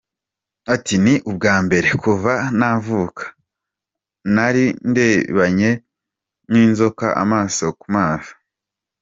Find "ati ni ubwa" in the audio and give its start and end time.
0.73-1.55